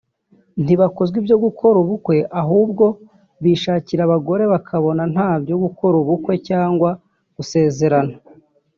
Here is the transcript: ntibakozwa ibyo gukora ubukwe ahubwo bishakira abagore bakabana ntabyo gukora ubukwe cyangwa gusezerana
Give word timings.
ntibakozwa 0.63 1.15
ibyo 1.21 1.37
gukora 1.45 1.75
ubukwe 1.83 2.15
ahubwo 2.41 2.85
bishakira 3.43 4.01
abagore 4.07 4.43
bakabana 4.53 5.03
ntabyo 5.13 5.53
gukora 5.63 5.95
ubukwe 6.03 6.33
cyangwa 6.47 6.89
gusezerana 7.35 8.15